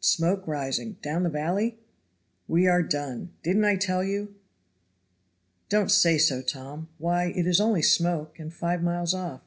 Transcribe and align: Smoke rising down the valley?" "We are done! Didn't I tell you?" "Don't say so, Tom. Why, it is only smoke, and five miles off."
Smoke 0.00 0.46
rising 0.48 0.94
down 1.02 1.24
the 1.24 1.28
valley?" 1.28 1.76
"We 2.48 2.66
are 2.66 2.82
done! 2.82 3.34
Didn't 3.42 3.66
I 3.66 3.76
tell 3.76 4.02
you?" 4.02 4.34
"Don't 5.68 5.90
say 5.90 6.16
so, 6.16 6.40
Tom. 6.40 6.88
Why, 6.96 7.26
it 7.36 7.46
is 7.46 7.60
only 7.60 7.82
smoke, 7.82 8.38
and 8.38 8.50
five 8.50 8.82
miles 8.82 9.12
off." 9.12 9.42